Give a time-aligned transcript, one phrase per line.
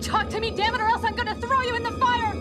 [0.00, 2.34] talk to me, damn it, or else I'm gonna throw you in the fire!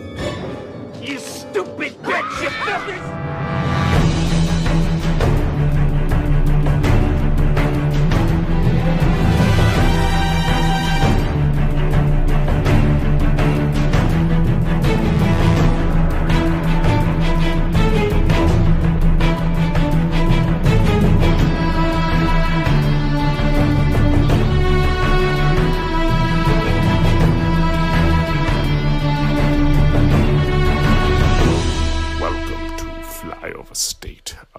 [1.02, 2.44] You stupid bitch!
[2.44, 3.29] You filthy...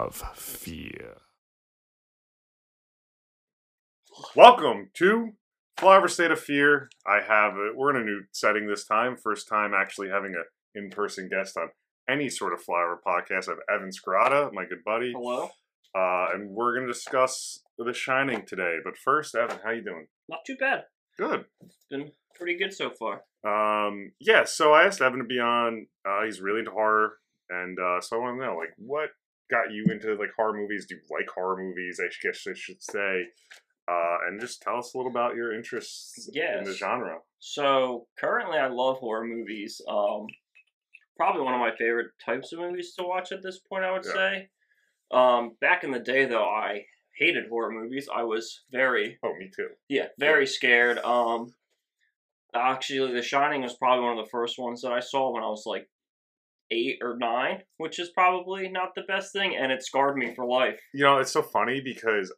[0.01, 1.17] of Fear.
[4.35, 5.33] Welcome to
[5.77, 6.89] Flyover State of Fear.
[7.05, 9.15] I have a, we're in a new setting this time.
[9.15, 11.69] First time actually having a in-person guest on
[12.09, 13.47] any sort of Flyover podcast.
[13.47, 15.49] I have Evan Sciarrotta, my good buddy, Hello.
[15.95, 18.77] uh, and we're going to discuss The Shining today.
[18.83, 20.07] But first, Evan, how you doing?
[20.27, 20.85] Not too bad.
[21.19, 21.45] Good.
[21.91, 23.21] Been pretty good so far.
[23.45, 25.85] Um, yeah, so I asked Evan to be on.
[26.03, 27.17] Uh, he's really into horror,
[27.51, 29.09] and uh, so I want to know, like, what
[29.51, 30.85] got you into like horror movies?
[30.87, 31.99] Do you like horror movies?
[32.01, 33.25] I guess I should say,
[33.87, 37.19] uh, and just tell us a little about your interests in the genre.
[37.39, 39.81] So currently, I love horror movies.
[39.87, 40.27] Um,
[41.17, 43.83] probably one of my favorite types of movies to watch at this point.
[43.83, 44.13] I would Yeah.
[44.13, 44.49] say.
[45.11, 46.85] Um, back in the day, though, I
[47.17, 48.07] hated horror movies.
[48.13, 49.69] I was very, Oh, me too.
[49.89, 50.97] yeah, very scared.
[50.99, 51.53] Um,
[52.53, 55.47] actually, The Shining was probably one of the first ones that I saw when I
[55.47, 55.89] was like
[56.71, 60.45] eight or nine, which is probably not the best thing, and it scarred me for
[60.45, 60.79] life.
[60.93, 62.33] You know, it's so funny because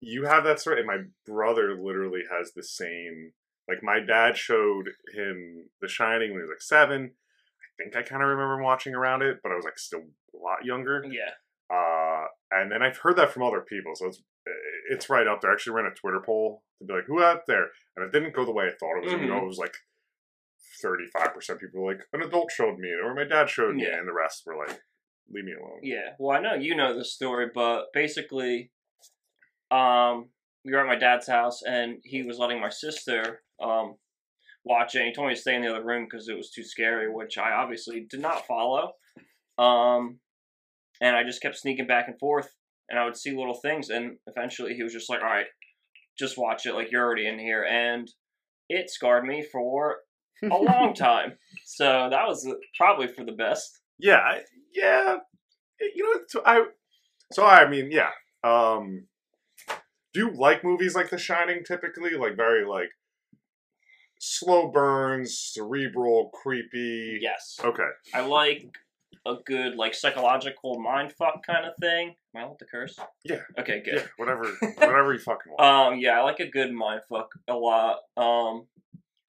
[0.00, 3.32] you have that story, and my brother literally has the same.
[3.68, 7.12] Like, my dad showed him The Shining when he was like seven.
[7.80, 10.36] I think I kind of remember watching around it, but I was like still a
[10.38, 11.04] lot younger.
[11.10, 11.30] Yeah.
[11.74, 14.22] Uh, and then I've heard that from other people, so it's
[14.90, 15.50] it's right up there.
[15.50, 18.34] I actually ran a Twitter poll to be like, "Who out there?" And it didn't
[18.34, 19.12] go the way I thought it was.
[19.12, 19.42] You know, Mhm.
[19.44, 19.74] it was like
[20.84, 23.84] thirty five percent people were like, "An adult showed me," or "My dad showed me,"
[23.88, 23.98] Yeah.
[23.98, 24.78] and the rest were like,
[25.30, 28.70] "Leave me alone." Yeah, well, I know you know the story, but basically,
[29.70, 30.30] um,
[30.64, 33.96] we were at my dad's house, and he was letting my sister um
[34.64, 35.04] watch it.
[35.04, 37.36] He told me to stay in the other room because it was too scary, which
[37.38, 38.92] I obviously did not follow.
[39.58, 40.20] Um,
[41.00, 42.48] and I just kept sneaking back and forth,
[42.88, 45.46] and I would see little things, and eventually he was just like, "All right,
[46.18, 46.74] just watch it.
[46.74, 48.10] Like you're already in here," and
[48.68, 49.98] it scarred me for
[50.42, 51.34] a long time.
[51.64, 53.80] So that was probably for the best.
[53.98, 54.40] Yeah, I,
[54.74, 55.16] yeah.
[55.80, 56.64] You know, so I,
[57.32, 58.10] so I mean, yeah.
[58.42, 59.06] Um,
[60.12, 61.64] do you like movies like The Shining?
[61.64, 62.90] Typically, like very like
[64.20, 67.18] slow burns, cerebral, creepy.
[67.20, 67.58] Yes.
[67.62, 67.88] Okay.
[68.14, 68.66] I like
[69.26, 72.14] a good like psychological mind fuck kind of thing.
[72.34, 72.96] Am I allowed to curse?
[73.24, 73.40] Yeah.
[73.58, 73.94] Okay, Yeah.
[73.94, 74.10] good.
[74.16, 74.44] Whatever.
[74.76, 75.94] Whatever you fucking want.
[75.94, 77.98] Um, yeah, I like a good mind fuck a lot.
[78.16, 78.66] Um,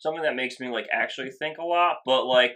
[0.06, 1.98] something that makes me like actually think a lot.
[2.06, 2.56] But like,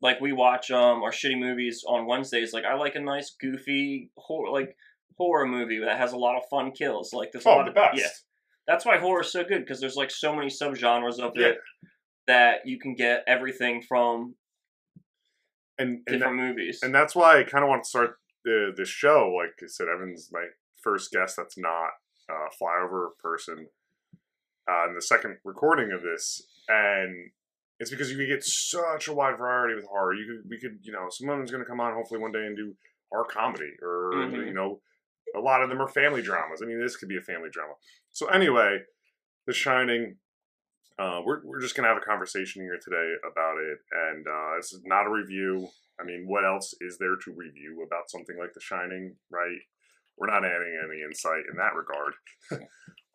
[0.00, 2.52] like we watch um our shitty movies on Wednesdays.
[2.52, 4.76] Like I like a nice goofy horror like
[5.18, 7.12] horror movie that has a lot of fun kills.
[7.12, 7.98] Like there's a oh, lot the of best.
[8.02, 8.08] yeah.
[8.66, 11.48] That's why horror is so good because there's like so many subgenres of Yeah.
[11.48, 11.58] it
[12.26, 14.34] that you can get everything from
[15.78, 16.80] And and, that- different movies.
[16.82, 19.32] and that's why I kind of want to start the the show.
[19.36, 20.46] Like I said, Evan's my
[20.82, 21.36] first guest.
[21.36, 21.90] That's not
[22.30, 23.68] a flyover person.
[24.72, 27.30] Uh, and the second recording of this, and
[27.78, 30.14] it's because you could get such a wide variety with horror.
[30.14, 32.56] You could we could you know someone's going to come on hopefully one day and
[32.56, 32.74] do
[33.10, 34.46] horror comedy or Mhm.
[34.46, 34.80] you know
[35.34, 36.60] a lot of them are family dramas.
[36.62, 37.74] I mean, this could be a family drama.
[38.12, 38.80] So anyway,
[39.46, 40.16] The Shining.
[40.98, 43.78] Uh, we're, we're just gonna have a conversation here today about it,
[44.10, 45.68] and uh, this is not a review.
[46.00, 49.58] I mean, what else is there to review about something like The Shining, right?
[50.18, 52.12] We're not adding any insight in that regard.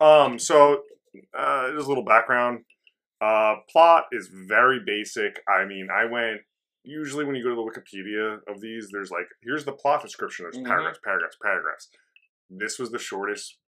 [0.00, 0.82] um, so,
[1.36, 2.64] uh, just a little background.
[3.20, 5.40] Uh, plot is very basic.
[5.48, 6.40] I mean, I went.
[6.84, 10.44] Usually, when you go to the Wikipedia of these, there's like, here's the plot description.
[10.44, 10.66] There's Mhm.
[10.66, 11.88] paragraphs, paragraphs, paragraphs.
[12.48, 13.58] This was the shortest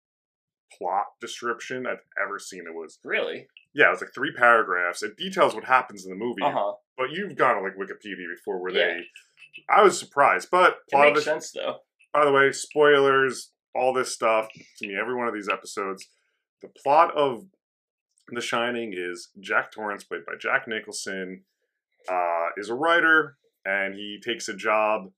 [0.78, 2.62] plot description I've ever seen.
[2.66, 3.46] It was really?
[3.74, 5.02] yeah, it was like three paragraphs.
[5.02, 6.72] It details what happens in the movie, Uh huh.
[6.96, 8.86] but you've gone to like Wikipedia before where Yeah.
[8.94, 9.06] they.
[9.68, 11.80] I was surprised, but It plot of makes the- sense though.
[12.12, 14.48] by the way, spoilers, all this stuff
[14.78, 16.08] to me, every one of these episodes.
[16.62, 17.46] The plot of
[18.28, 21.44] The Shining is Jack Torrance, played by Jack Nicholson,
[22.08, 25.10] uh, is a writer, and he takes a job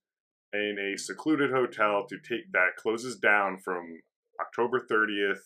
[0.53, 4.01] in a secluded hotel to take that closes down from
[4.39, 5.41] October 30th,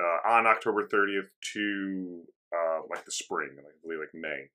[0.00, 2.22] uh, on October 30th to
[2.54, 4.50] uh, like the spring, like, I believe like May,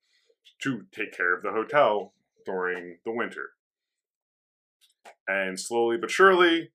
[0.63, 2.13] to take care of the hotel
[2.45, 3.51] during the winter.
[5.27, 6.71] And slowly but surely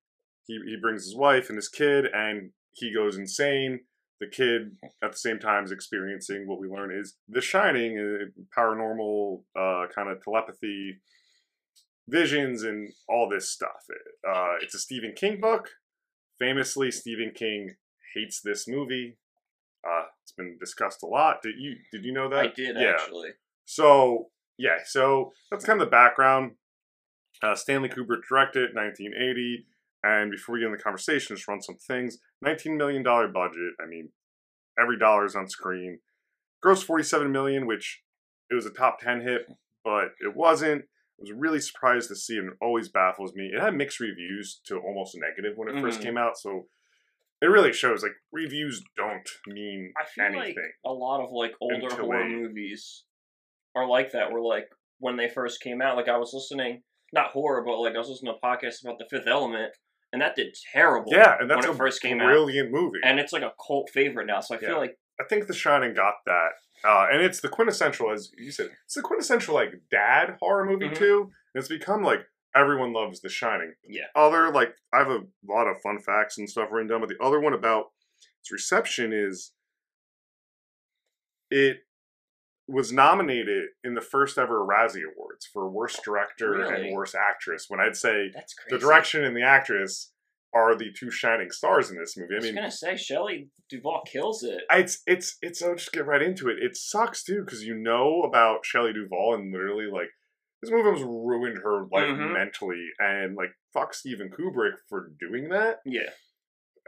[0.46, 3.80] he, he brings his wife and his kid and he goes insane
[4.22, 8.40] the kid at the same time is experiencing what we learn is The Shining, uh,
[8.56, 11.00] paranormal uh, kind of telepathy,
[12.08, 13.82] visions, and all this stuff.
[14.24, 15.70] Uh, it's a Stephen King book.
[16.38, 17.74] Famously, Stephen King
[18.14, 19.16] hates this movie.
[19.84, 21.42] Uh, it's been discussed a lot.
[21.42, 22.38] Did you did you know that?
[22.38, 22.92] I did Yeah.
[22.92, 23.30] actually.
[23.64, 26.52] So yeah, so that's kind of the background.
[27.42, 29.66] Uh, Stanley Kubrick directed 1980,
[30.04, 32.18] and before we get into the conversation, just run some things.
[32.42, 33.72] 19 million dollar budget.
[33.80, 34.08] I mean,
[34.78, 36.00] every dollar is on screen.
[36.60, 38.02] Gross 47 million, which
[38.50, 39.42] it was a top 10 hit,
[39.84, 40.82] but it wasn't.
[40.82, 43.50] I was really surprised to see, and it always baffles me.
[43.54, 46.02] It had mixed reviews to almost negative when it first Mhm.
[46.04, 46.68] came out, so
[47.40, 50.56] it really shows like reviews don't mean I feel anything.
[50.56, 53.04] like a lot of like older horror they- movies
[53.74, 54.30] are like that.
[54.32, 54.68] Where like
[54.98, 56.82] when they first came out, like I was listening,
[57.12, 59.74] not horror, but like I was listening to a podcast about The Fifth Element,
[60.12, 61.12] and that did terrible.
[61.12, 62.98] yeah, and that's when a it first came out, brilliant movie.
[63.04, 64.40] and it's like a cult favorite now.
[64.40, 64.68] So I Yeah.
[64.68, 66.50] feel like I think The Shining got that,
[66.84, 70.88] uh, and it's the quintessential, as you said, it's the quintessential like dad horror movie
[70.88, 70.96] Mhm.
[70.96, 71.20] too.
[71.54, 72.20] And it's become like
[72.54, 73.74] everyone loves The Shining.
[73.84, 74.06] Yeah.
[74.14, 77.22] Other like I have a lot of fun facts and stuff written down, but the
[77.22, 77.92] other one about
[78.40, 79.52] its reception is
[81.50, 81.78] it
[82.68, 86.88] was nominated in the first ever Razzie Awards for worst director Really?
[86.88, 87.66] and worst actress.
[87.68, 88.70] When I'd say that's crazy.
[88.76, 90.12] the direction and the actress
[90.54, 92.34] are the two shining stars in this movie.
[92.34, 94.62] I I was mean, gonna say Shelley Duvall kills it.
[94.70, 96.58] it's it's it's I'll just get right into it.
[96.62, 100.08] It sucks too because you know about Shelley Duvall and literally like
[100.62, 102.32] this movie almost ruined her life Mhm.
[102.34, 105.80] mentally and like fuck Steven Kubrick for doing that.
[105.84, 106.10] Yeah.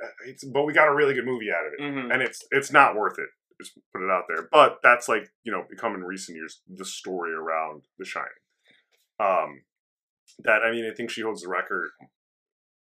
[0.02, 2.44] Uh, It's but we got a really good movie out of it hmm and it's
[2.50, 3.28] it's not worth it.
[3.60, 4.48] Just put it out there.
[4.50, 8.28] But that's like you know become in recent years the story around The Shining.
[9.20, 9.62] Um,
[10.44, 11.90] that I mean I think she holds the record.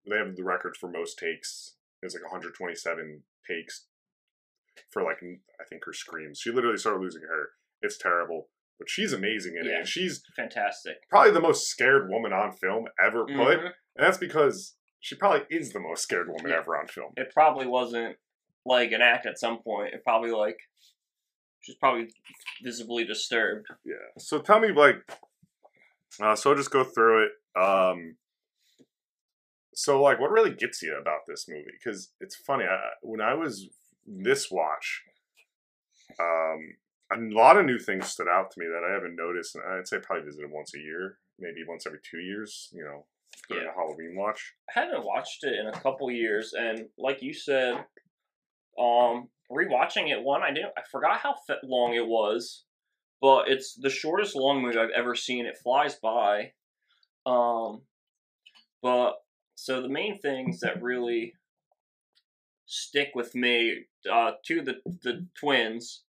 [0.08, 1.74] They have the record for most takes.
[2.02, 3.86] It's like 127 takes
[4.90, 6.40] for like I think her screams.
[6.40, 7.50] She literally started losing her.
[7.82, 9.74] It's terrible, but she's amazing in it.
[9.74, 10.96] And she's Fantastic.
[11.10, 13.64] probably the most scared woman on film ever put, Mhm.
[13.96, 16.58] and that's because she probably is the most scared woman Yeah.
[16.58, 17.12] ever on film.
[17.16, 18.18] It probably wasn't
[18.66, 19.94] like an act at some point.
[19.94, 20.58] It probably like
[21.60, 22.08] she's probably
[22.62, 23.66] visibly disturbed.
[23.84, 23.94] Yeah.
[24.18, 24.96] So tell me, like,
[26.22, 27.32] uh, so I'll just go through it.
[27.60, 28.16] Um,
[29.74, 31.70] so, like, what really gets you about this movie?
[31.72, 32.64] Because it's funny.
[32.64, 33.68] I, when I was
[34.06, 35.02] this watch,
[36.18, 36.74] um,
[37.12, 39.86] a lot of new things stood out to me that I haven't noticed, and I'd
[39.88, 42.68] say I probably visited once a year, maybe once every two years.
[42.72, 43.06] You know,
[43.48, 43.70] during Yeah.
[43.70, 44.54] a Halloween watch.
[44.74, 47.84] I haven't watched it in a couple years, and like you said,
[48.80, 51.34] um, rewatching it, one I didn't, I forgot how
[51.64, 52.64] long it was,
[53.20, 55.44] but it's the shortest long movie I've ever seen.
[55.46, 56.52] It flies by,
[57.26, 57.82] um,
[58.82, 59.16] but
[59.54, 61.34] so the main things that really
[62.66, 66.04] stick with me, uh, to the the twins,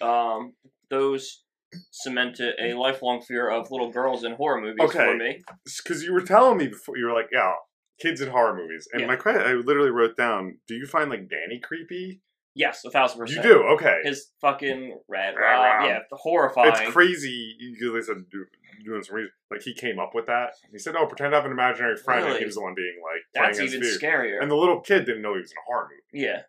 [0.00, 0.54] um,
[0.90, 1.44] those
[1.90, 4.98] cemented a lifelong fear of little girls in horror movies Okay.
[4.98, 5.42] for me.
[5.64, 7.52] Because you were telling me before, you were like, yeah,
[7.98, 8.88] kids in horror movies.
[8.92, 9.06] And Yeah.
[9.08, 12.22] my question, I literally wrote down, do you find, like, Danny creepy?
[12.54, 13.42] Yes, a thousand You percent.
[13.44, 13.62] do?
[13.74, 14.00] Okay.
[14.02, 15.84] his fucking red rah.
[15.86, 16.68] yeah, horrifying.
[16.70, 17.54] It's crazy.
[17.58, 18.46] You they said do,
[18.84, 19.30] doing some reason.
[19.50, 20.54] Like he came up with that.
[20.72, 23.00] He said, "Oh, pretend I have an imaginary friend," and he was the one being
[23.02, 24.10] like That's playing even his fear.
[24.10, 24.42] scarier.
[24.42, 26.24] And the little kid didn't know he was in a horror movie.
[26.24, 26.42] yeah.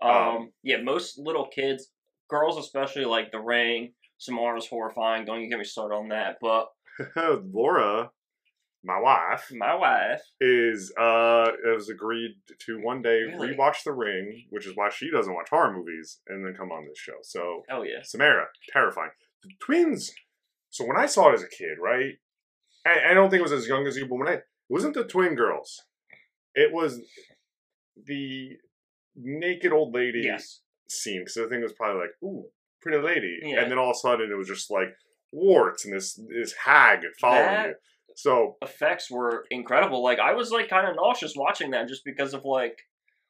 [0.00, 1.90] Um, Um, yeah, most little kids,
[2.30, 3.92] girls especially, like The Ring.
[4.18, 5.26] Samara's horrifying.
[5.26, 6.38] Don't you get me started on that.
[6.40, 6.68] But.
[7.52, 8.10] Laura,
[8.86, 13.48] my wife, my wife, is uh has agreed to one day Really?
[13.54, 16.86] rewatch The Ring, which is why she doesn't watch horror movies, and then come on
[16.86, 17.18] this show.
[17.22, 19.10] So oh yeah, Samara, terrifying.
[19.42, 20.12] The twins.
[20.70, 22.14] So when I saw it as a kid, right?
[22.86, 24.94] I, I don't think it was as young as you, but when I it wasn't
[24.94, 25.82] the twin girls,
[26.54, 27.00] it was
[28.04, 28.50] the
[29.16, 31.20] naked old lady yes, scene.
[31.22, 32.44] Because the thing was probably like, ooh,
[32.82, 33.62] pretty lady, Yeah.
[33.62, 34.88] and then all of a sudden it was just like
[35.32, 37.74] warts and this this hag following That- you.
[38.16, 40.02] So effects were incredible.
[40.02, 42.78] Like I was like kind of nauseous watching that just because of like,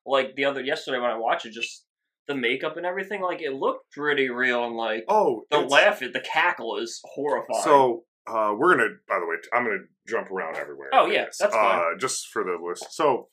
[0.06, 1.84] like the other yesterday when I watched it, just
[2.28, 3.20] the makeup and everything.
[3.20, 7.64] Like it looked pretty real and like oh, the laugh, the cackle is horrifying.
[7.64, 8.90] So uh, we're gonna.
[9.08, 10.90] By the way, I'm gonna jump around everywhere.
[10.92, 11.78] Oh, yeah, that's fine.
[11.80, 12.86] Uh, just for the list.
[12.92, 13.28] So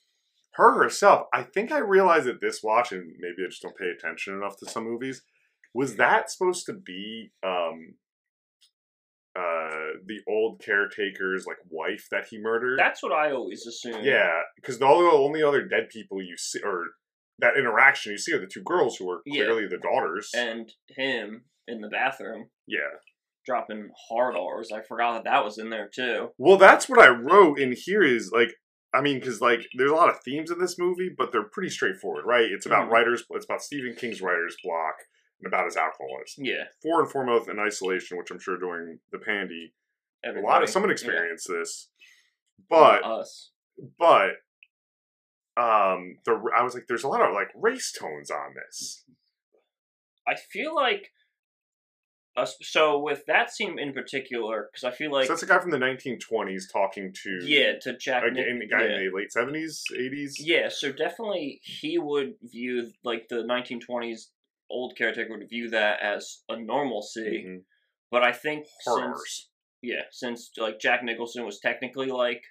[0.55, 3.89] her herself, I think I realized at this watch, and maybe I just don't pay
[3.95, 5.21] attention enough to some movies.
[5.73, 7.95] Was that supposed to be um,
[9.35, 12.77] uh, the old caretaker's like wife that he murdered?
[12.79, 14.03] that's what I always assume.
[14.03, 16.85] yeah, because the only, other dead people you see, or
[17.39, 19.45] that interaction you see, are the two girls who are Yeah.
[19.45, 20.29] clearly the daughters.
[20.35, 22.91] and him in the bathroom yeah.
[23.45, 24.71] dropping hard R's.
[24.71, 26.29] I forgot that that was in there too.
[26.37, 28.53] Well, that's what I wrote in here is like
[28.95, 31.69] I mean, because like there's a lot of themes in this movie, but they're pretty
[31.71, 32.51] straightforward, right?
[32.51, 32.91] It's about Mhm.
[32.91, 33.23] writers.
[33.31, 34.93] It's about Stephen King's writer's block
[35.45, 36.45] about his alcoholism.
[36.45, 36.65] Yeah.
[36.81, 39.73] For and foremost, in isolation, which I'm sure during the pandy,
[40.23, 40.51] a Everybody.
[40.51, 41.89] lot of someone experienced this,
[42.69, 43.51] but Not us.
[43.99, 44.29] but
[45.55, 49.03] um, the I was like, there's a lot of like race tones on this.
[50.27, 51.11] I feel like.
[52.35, 55.59] Uh, so with that scene in particular, because I feel like so that's a guy
[55.59, 58.23] from the 1920s talking to yeah, to Jack.
[58.23, 58.95] Nic- again, a guy yeah.
[58.95, 60.33] in the late 70s, 80s.
[60.39, 64.29] Yeah, so definitely he would view like the 1920s
[64.69, 67.43] old caretaker would view that as a normalcy.
[67.45, 67.63] Mhm.
[68.11, 69.49] But I think since
[69.81, 72.43] yeah, since like Jack Nicholson was technically like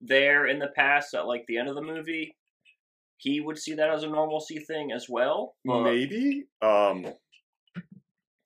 [0.00, 2.36] there in the past at like the end of the movie,
[3.18, 5.56] he would see that as a normalcy thing as well.
[5.64, 6.44] But, Maybe.
[6.62, 7.06] Um,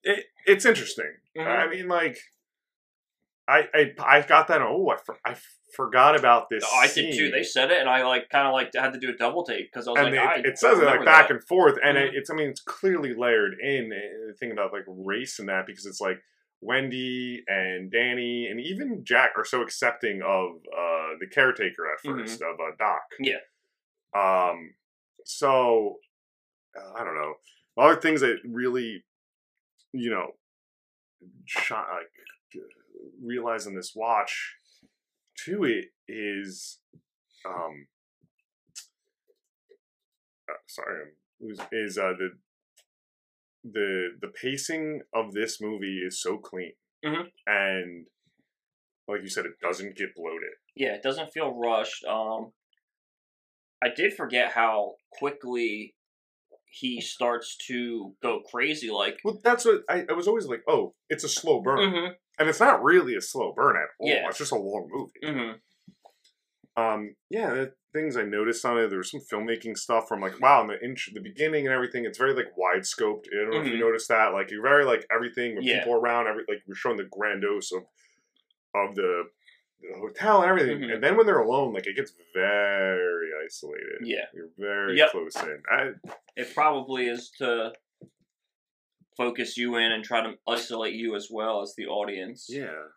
[0.02, 1.12] it, it's interesting.
[1.36, 1.46] Mhm.
[1.46, 2.18] I mean, like,
[3.52, 4.62] I I, I got that.
[4.62, 5.36] Oh, I, for, I
[5.74, 6.64] forgot about this.
[6.64, 7.30] I did too.
[7.30, 9.72] They said it, and I like kind of like had to do a double take
[9.72, 11.34] because I was and like, I it, says it like back that.
[11.34, 12.08] and forth, and Mhm.
[12.08, 15.48] it, it's I mean it's clearly layered in uh, the thing about like race and
[15.48, 16.18] that because it's like
[16.60, 22.36] Wendy and Danny and even Jack are so accepting of uh, the caretaker at 1st
[22.36, 23.00] of uh, Doc.
[23.20, 23.24] Mm-hmm.
[24.14, 24.50] Yeah.
[24.50, 24.74] Um.
[25.24, 25.96] So
[26.78, 27.34] uh, I don't know.
[27.78, 29.02] Other things that really,
[29.92, 30.32] you know,
[31.46, 32.10] shot like
[33.22, 34.54] realize this watch
[35.44, 36.78] to it is
[37.46, 37.86] um
[40.48, 41.10] uh, sorry
[41.72, 42.30] is uh the
[43.64, 46.72] the the pacing of this movie is so clean
[47.04, 47.30] Mhm.
[47.46, 48.06] and
[49.08, 52.04] like you said it doesn't get bloated Yeah, it doesn't feel rushed.
[52.04, 52.52] Um,
[53.82, 55.94] I did forget how quickly
[56.70, 58.90] he starts to go crazy.
[58.90, 62.12] Like, well that's what I, I was always like oh it's a slow burn mm-hmm,
[62.38, 64.28] and it's not really a slow burn at all Yeah.
[64.28, 65.58] it's just a long movie mm-hmm.
[66.74, 68.88] Um, yeah, the things I noticed on it.
[68.88, 72.06] There was some filmmaking stuff from like, wow, in the int- the beginning and everything.
[72.06, 73.26] It's very like wide scoped.
[73.30, 73.80] I don't know if you Mhm.
[73.80, 74.32] noticed that.
[74.32, 75.80] Like, you're very like everything with Yeah.
[75.80, 76.28] people around.
[76.28, 77.82] Every like we're showing the grandiose of
[78.74, 79.24] of the,
[79.82, 80.78] the hotel and everything.
[80.78, 80.94] Mhm.
[80.94, 83.98] And then when they're alone, like it gets very isolated.
[84.00, 84.24] Yeah.
[84.32, 85.10] you're very Yep.
[85.10, 85.62] close in.
[85.70, 85.90] I,
[86.36, 87.74] It probably is to
[89.22, 92.46] focus you in and try to isolate you as well as the audience.
[92.48, 92.88] Yeah.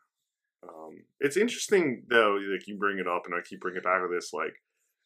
[0.63, 4.01] Um, it's interesting though, like you bring it up, and I keep bringing it back
[4.01, 4.31] to this.
[4.33, 4.53] Like,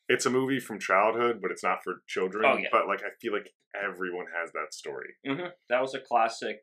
[0.07, 2.45] it's a movie from childhood, but it's not for children.
[2.45, 2.69] Oh, yeah.
[2.71, 5.09] But like, I feel like everyone has that story.
[5.25, 6.57] hmm That was a classic.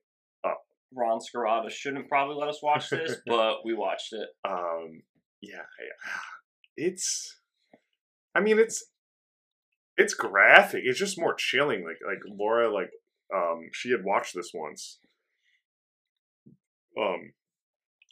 [0.45, 0.55] Oh.
[0.95, 4.29] Ron Sciarrotta shouldn't probably let us watch this, but we watched it.
[4.49, 5.03] Um,
[5.43, 5.63] yeah,
[6.77, 7.37] it's.
[8.35, 8.85] I mean, it's
[9.97, 10.83] it's graphic.
[10.85, 11.85] It's just more chilling.
[11.85, 12.91] Like like Laura, like
[13.35, 14.99] um, she had watched this once.
[16.99, 17.33] Um,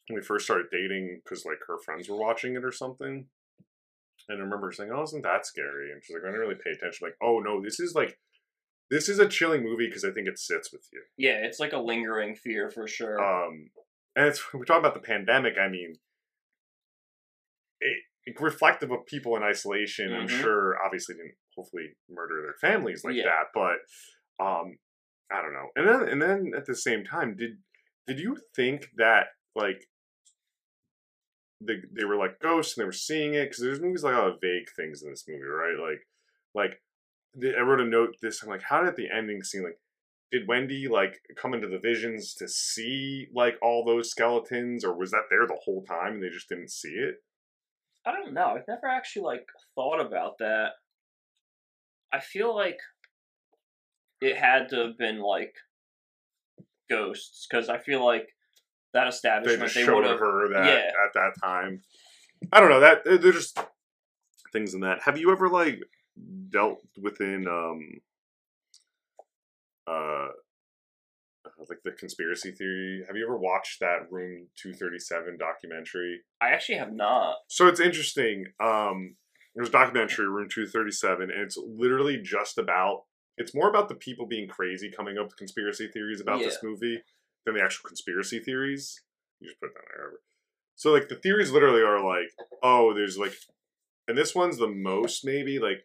[0.08, 3.26] when we first started dating, because like her friends were watching it or something.
[4.28, 6.70] And I remember saying, "Oh, isn't that scary?" And she's like, "I didn't really pay
[6.70, 8.18] attention." Like, "Oh no, this is like,
[8.90, 11.72] this is a chilling movie because I think it sits with you." Yeah, it's like
[11.72, 13.18] a lingering fear for sure.
[13.22, 13.70] Um,
[14.16, 15.56] and it's we're talking about the pandemic.
[15.58, 15.94] I mean,
[17.80, 20.14] it, it reflective of people in isolation.
[20.14, 20.40] I'm Mhm.
[20.40, 23.24] sure, obviously, didn't hopefully murder their families like Yeah.
[23.24, 23.46] that.
[23.54, 24.78] But um,
[25.32, 25.68] I don't know.
[25.76, 27.58] And then and then at the same time, did
[28.06, 29.88] did you think that like
[31.60, 34.18] they they were like ghosts and they were seeing it because there's movies like a
[34.18, 35.76] lot of vague things in this movie, right?
[35.80, 36.06] Like
[36.54, 36.82] like
[37.42, 38.42] I wrote a note this.
[38.42, 39.78] I'm like, how did the ending scene like?
[40.34, 45.12] did Wendy like come into the visions to see like all those skeletons, or was
[45.12, 47.16] that there the whole time and they just didn't see it?
[48.04, 48.46] I don't know.
[48.46, 50.70] I've never actually like thought about that.
[52.12, 52.78] I feel like
[54.24, 55.54] it had to have been like
[56.88, 58.28] ghosts because I feel like
[58.92, 60.90] that They establishment just they, showed her that yeah.
[61.04, 61.82] at that time.
[62.52, 63.58] I don't know that they're just
[64.52, 65.02] things in that.
[65.02, 65.80] Have you ever like
[66.50, 68.00] dealt within um
[69.86, 70.28] uh
[71.68, 73.04] like the conspiracy theory?
[73.06, 76.20] Have you ever watched that Room Two Thirty Seven documentary?
[76.40, 77.36] I actually have not.
[77.48, 78.46] So it's interesting.
[78.62, 79.16] Um,
[79.54, 83.04] there's a documentary, Room 237, and it's literally just about.
[83.36, 87.02] It's more about the people being crazy, coming up with conspiracy theories about this movie,
[87.44, 89.02] than the actual conspiracy theories.
[89.40, 90.10] You just put it down there.
[90.76, 92.30] So like the theories literally are like,
[92.62, 93.34] oh, there's like,
[94.08, 95.84] and this one's the most maybe like,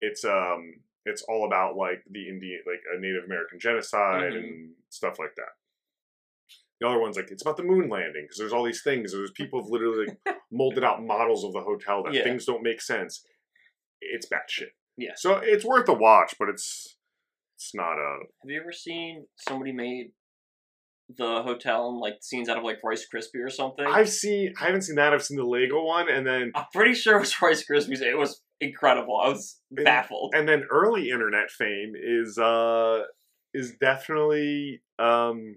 [0.00, 4.36] it's um, it's all about like the Indian, like a Native American genocide Mhm.
[4.38, 5.52] and stuff like that.
[6.80, 9.12] The other one's like it's about the moon landing because there's all these things.
[9.12, 12.24] There's people have literally like, molded out models of the hotel that Yeah.
[12.24, 13.24] things don't make sense.
[14.00, 14.70] It's batshit.
[14.96, 15.12] Yeah.
[15.16, 16.96] So it's worth a watch, but it's
[17.56, 18.18] it's not a.
[18.42, 20.12] Have you ever seen somebody made
[21.16, 23.84] the hotel and like scenes out of like Rice Krispie or something.
[23.86, 24.54] I've seen.
[24.60, 25.12] I haven't seen that.
[25.12, 28.00] I've seen the Lego one, and then I'm pretty sure it was Rice Krispies.
[28.00, 29.18] It was incredible.
[29.22, 30.34] I was And- baffled.
[30.36, 33.00] and then early internet fame is uh
[33.52, 35.56] is definitely um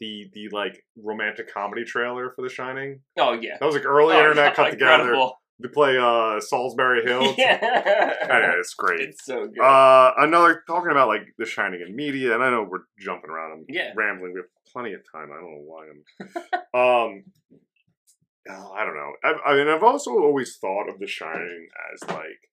[0.00, 3.00] the the like romantic comedy trailer for The Shining.
[3.18, 3.56] Oh yeah.
[3.60, 5.14] That was like early Oh, internet yeah, cut together.
[5.60, 7.34] They play uh Solsbury Hill.
[7.38, 8.54] yeah.
[8.58, 9.00] It's great.
[9.00, 9.60] It's so good.
[9.62, 13.52] Uh, another talking about like The Shining in media, and I know we're jumping around.
[13.52, 13.92] I'm Yeah.
[13.94, 14.32] rambling.
[14.34, 15.30] We have plenty of time.
[15.32, 16.24] I don't know why I'm.
[16.74, 17.24] um,
[18.50, 19.12] oh, I don't know.
[19.22, 22.50] I, I mean, I've also always thought of The Shining as like,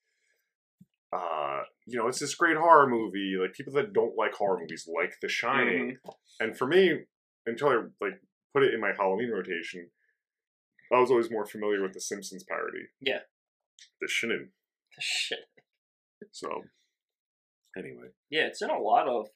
[1.14, 3.36] uh, you know, it's this great horror movie.
[3.42, 6.46] Like people that don't like horror movies like The Shining, Mm-hmm.
[6.46, 7.00] and for me,
[7.46, 8.22] until I like
[8.54, 9.90] put it in my Halloween rotation,
[10.94, 12.86] I was always more familiar with the Simpsons parody.
[13.00, 13.20] Yeah.
[14.02, 14.50] The Shinin.
[15.00, 15.40] Shit.
[16.32, 16.50] So,
[17.78, 18.08] anyway.
[18.30, 19.28] Yeah, it's in a lot of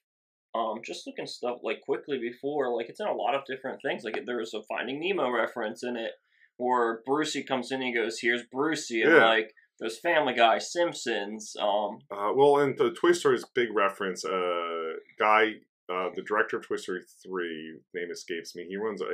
[0.53, 4.03] um just looking stuff like quickly before, like it's in a lot of different things.
[4.03, 6.11] Like there was a Finding Nemo reference in it
[6.57, 9.25] where Brucey comes in and he goes, Here's Brucey and Yeah.
[9.25, 14.93] like there's Family Guy, Simpsons, um Uh, well, and the Toy Story's big reference, uh,
[15.19, 15.55] guy,
[15.91, 18.65] uh, the director of Toy Story three, name escapes me.
[18.67, 19.05] He runs a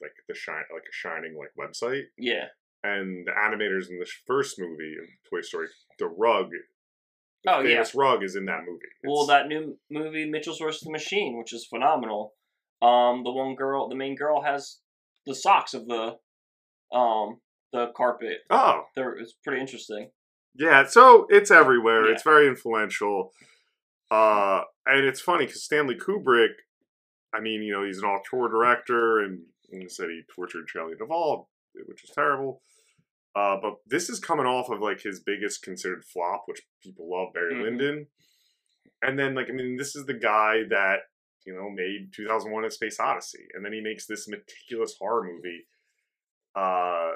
[0.00, 2.46] like the shine like a Shining like website, yeah.
[2.82, 6.50] and the animators in the first movie of Toy Story, the rug,
[7.44, 7.84] the Oh yeah.
[7.94, 8.84] rug is in that movie.
[9.04, 10.82] Well that new movie Mitchell's vs.
[10.82, 12.34] the Machine, which is phenomenal.
[12.82, 14.78] Um the one girl the main girl has
[15.26, 16.16] the socks of the
[16.92, 17.38] um
[17.72, 18.38] the carpet.
[18.50, 20.10] oh There it's pretty interesting.
[20.54, 22.06] yeah, so it's everywhere.
[22.06, 22.12] Yeah.
[22.14, 23.32] It's very influential,
[24.10, 26.54] uh, and it's funny because Stanley Kubrick.
[27.32, 29.40] I mean, you know, he's an auteur director, and,
[29.70, 31.48] and he said he tortured Shelley Duvall,
[31.86, 32.62] which is terrible.
[33.36, 37.32] Uh, but this is coming off of like his biggest considered flop, which people love,
[37.32, 37.62] Barry Mhm.
[37.62, 38.06] Lyndon.
[39.02, 41.02] And then, like, I mean, this is the guy that
[41.46, 45.68] you know made 2001: A Space Odyssey, and then he makes this meticulous horror movie.
[46.56, 47.12] Uh,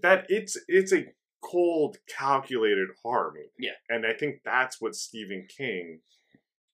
[0.00, 1.06] that it's it's a
[1.42, 3.48] cold, calculated horror movie.
[3.58, 3.72] Yeah.
[3.88, 6.00] and I think that's what Stephen King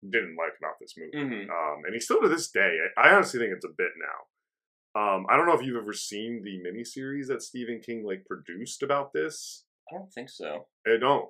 [0.03, 1.17] didn't like about this movie.
[1.17, 1.51] Mm-hmm.
[1.51, 5.01] Um, and he still to this day, I I honestly think it's a bit now.
[5.01, 8.83] Um, I don't know if you've ever seen the miniseries that Stephen King like produced
[8.83, 9.65] about this.
[9.91, 10.67] I don't think so.
[10.87, 11.29] I don't.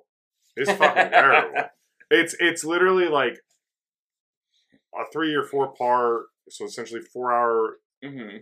[0.55, 1.63] It's fucking terrible.
[2.11, 3.39] It's it's literally like
[4.95, 8.37] a three or four part, so essentially four hour Mm-hmm.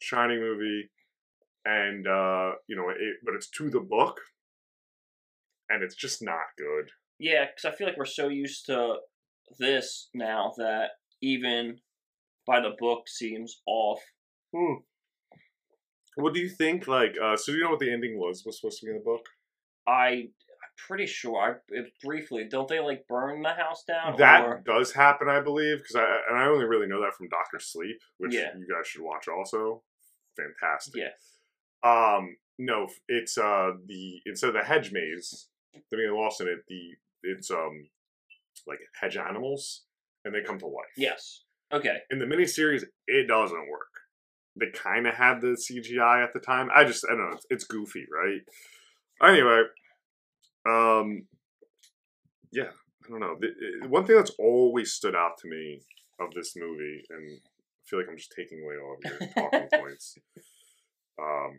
[0.00, 0.90] Shining movie,
[1.64, 4.20] and uh, you know, it, but it's to the book,
[5.70, 6.90] and it's just not good.
[7.18, 8.96] Yeah, because I feel like we're so used to
[9.58, 10.90] this now that
[11.22, 11.78] even
[12.46, 14.00] by the book seems off.
[14.54, 14.74] Hmm.
[16.16, 16.86] What do you think?
[16.88, 18.42] Like, uh, so do you know what the ending was?
[18.46, 19.26] Was supposed to be in the book?
[19.86, 20.28] I I'm
[20.88, 21.60] pretty sure.
[21.72, 24.16] I briefly don't they like burn the house down?
[24.18, 27.28] That or, does happen, I believe, because I and I only really know that from
[27.28, 28.50] Doctor Sleep, which Yeah.
[28.56, 29.82] you guys should watch also.
[30.36, 30.94] Fantastic.
[31.02, 31.10] yeah.
[32.16, 35.48] Um, no, it's uh the instead of the hedge maze,
[36.12, 36.80] lost in it, the
[37.22, 37.88] it's um
[38.66, 39.82] like hedge animals,
[40.24, 40.86] and they come to life.
[40.96, 41.42] Yes.
[41.72, 41.98] Okay.
[42.10, 43.88] In the miniseries, it doesn't work.
[44.58, 46.68] They kind of had the CGI at the time.
[46.74, 47.34] I just I don't know.
[47.36, 48.40] It's, it's goofy, right?
[49.30, 49.62] Anyway,
[50.68, 51.26] um,
[52.52, 52.70] yeah,
[53.04, 53.36] I don't know.
[53.40, 55.80] The, it- one thing that's always stood out to me
[56.20, 59.68] of this movie, and I feel like I'm just taking away all of your talking
[59.80, 60.16] points,
[61.20, 61.58] um,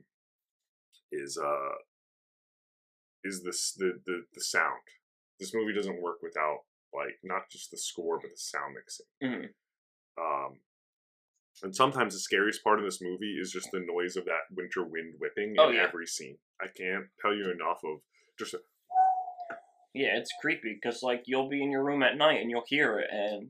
[1.11, 1.75] is uh,
[3.27, 4.81] is this the, the the sound?
[5.39, 6.59] This movie doesn't work without
[6.93, 9.05] like not just the score but the sound mixing.
[9.21, 9.49] Mhm.
[10.19, 10.59] Um,
[11.63, 14.83] and sometimes the scariest part of this movie is just the noise of that winter
[14.83, 15.83] wind whipping Oh, in yeah.
[15.83, 16.37] every scene.
[16.61, 17.99] I can't tell you enough of
[18.39, 18.59] just a,
[19.93, 22.99] Yeah, it's creepy because like you'll be in your room at night and you'll hear
[22.99, 23.49] it, and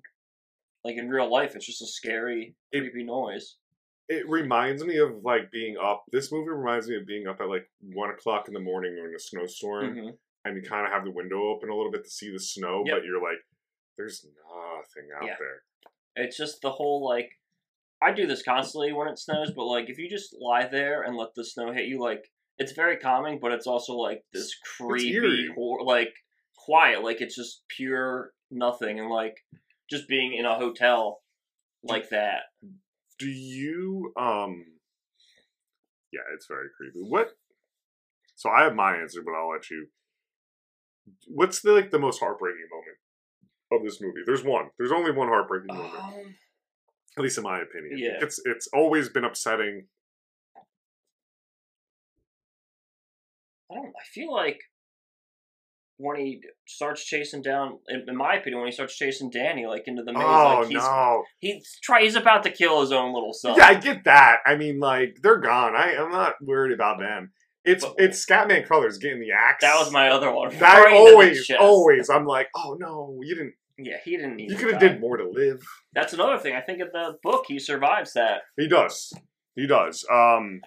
[0.83, 3.57] like in real life, it's just a scary, It- creepy noise.
[4.09, 6.03] It reminds me of like being up.
[6.11, 9.13] This movie reminds me of being up at like one o'clock in the morning in
[9.15, 10.09] a snowstorm, hmm
[10.45, 12.81] and you kind of have the window open a little bit to see the snow,
[12.85, 12.95] Yep.
[12.95, 13.39] but you're like,
[13.97, 15.35] there's nothing out Yeah.
[15.37, 15.63] there.
[16.15, 17.29] It's just the whole like.
[18.01, 21.17] I do this constantly when it snows, but like if you just lie there and
[21.17, 25.47] let the snow hit you, like it's very calming, but it's also like this creepy,
[25.53, 26.13] hor- like
[26.55, 29.35] quiet, like it's just pure nothing, and like
[29.89, 31.21] just being in a hotel
[31.83, 32.43] like that.
[33.19, 34.65] Do you um?
[36.11, 36.99] Yeah, it's very creepy.
[37.07, 37.29] What?
[38.35, 39.87] So I have my answer, but I'll let you.
[41.27, 42.97] What's the like the most heartbreaking moment
[43.71, 44.21] of this movie?
[44.25, 44.67] There's one.
[44.77, 46.35] There's only one heartbreaking moment, Um,
[47.17, 47.97] at least in my opinion.
[47.97, 48.19] Yeah.
[48.21, 49.87] It's it's always been upsetting.
[53.71, 53.87] I don't.
[53.87, 54.59] I feel like
[55.97, 59.83] when he starts chasing down, in, in my opinion, when he starts chasing Danny like
[59.87, 61.23] into the maze, Oh like he's no!
[61.39, 63.55] he's try he's about to kill his own little son.
[63.57, 64.37] Yeah, I get that.
[64.45, 65.75] I mean, like they're gone.
[65.75, 67.31] I I'm not worried about them.
[67.65, 69.61] It's But- it's Scatman Crothers getting the axe.
[69.61, 70.57] that was my other one.
[70.57, 72.09] That Right always always.
[72.09, 73.53] I'm like, oh no, you didn't.
[73.79, 74.49] Yeah, he didn't need.
[74.51, 75.61] You could have did more to live.
[75.93, 76.55] That's another thing.
[76.55, 78.41] I think in the book he survives that.
[78.57, 79.13] He does.
[79.55, 80.05] He does.
[80.11, 80.61] Um,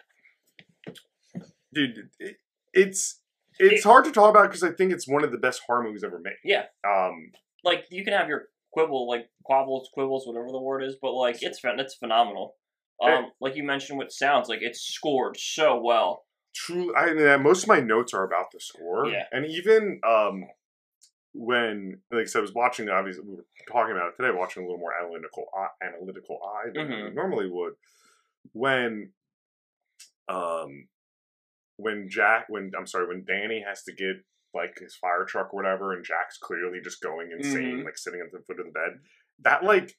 [1.73, 2.37] dude, it,
[2.73, 3.21] it's
[3.61, 5.83] it's It- hard to talk about because I think it's one of the best horror
[5.83, 6.37] movies ever made.
[6.45, 6.67] Yeah.
[6.87, 7.33] Um,
[7.65, 11.43] Like you can have your quibble, like quabbles, quibbles, whatever the word is, but like
[11.43, 12.57] it's it's phenomenal.
[13.03, 16.27] Um, like you mentioned with sounds, like it's scored so well.
[16.55, 16.95] true.
[16.97, 19.07] I mean, most of my notes are about the score.
[19.07, 19.25] Yeah.
[19.33, 20.45] And even um,
[21.33, 22.89] when, like I said, I was watching.
[22.89, 24.37] Obviously, we were talking about it today.
[24.37, 27.15] Watching a little more analytical eye, analytical eye than we Mhm.
[27.15, 27.75] normally would.
[28.53, 29.13] When,
[30.29, 30.89] um,
[31.81, 34.17] when Jack, when I'm sorry, when Danny has to get
[34.53, 37.85] like his fire truck or whatever, and Jack's clearly just going insane, Mhm.
[37.85, 39.01] like sitting at the foot of the bed.
[39.41, 39.97] That like,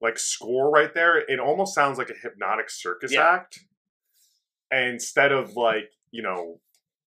[0.00, 1.18] like score right there.
[1.18, 3.28] It almost sounds like a hypnotic circus Yeah.
[3.28, 3.58] act,
[4.70, 6.60] instead of like you know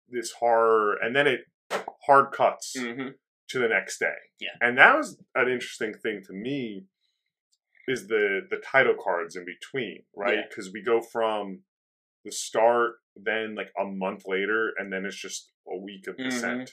[0.10, 1.42] this horror, and then it
[2.06, 3.10] hard cuts hmm
[3.50, 4.14] to the next day.
[4.40, 4.50] Yeah.
[4.62, 6.86] And that was an interesting thing to me
[7.88, 10.36] is the the title cards in between, right?
[10.36, 10.42] Yeah.
[10.48, 11.64] Because we go from
[12.30, 16.30] the start, then like a month later, and then it's just a week of Mhm.
[16.30, 16.72] descent.